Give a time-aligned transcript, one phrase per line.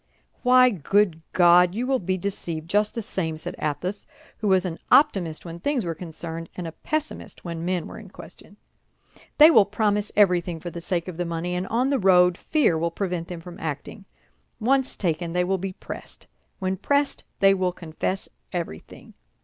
[0.41, 1.75] "Why, good God!
[1.75, 4.07] you will be deceived just the same," said Athos,
[4.39, 8.09] who was an optimist when things were concerned, and a pessimist when men were in
[8.09, 8.57] question.
[9.37, 12.79] "They will promise everything for the sake of the money, and on the road fear
[12.79, 14.05] will prevent them from acting.
[14.59, 16.25] Once taken, they will be pressed;
[16.57, 19.13] when pressed, they will confess everything.